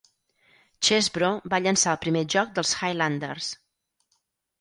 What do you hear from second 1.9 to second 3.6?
el primer joc dels Highlanders.